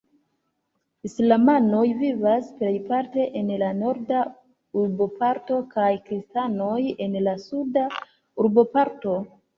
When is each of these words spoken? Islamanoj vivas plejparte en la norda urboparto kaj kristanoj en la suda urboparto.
Islamanoj 1.07 1.83
vivas 1.99 2.47
plejparte 2.61 3.27
en 3.41 3.51
la 3.63 3.69
norda 3.81 4.23
urboparto 4.85 5.59
kaj 5.77 5.93
kristanoj 6.09 6.81
en 7.07 7.19
la 7.29 7.39
suda 7.49 7.85
urboparto. 8.47 9.19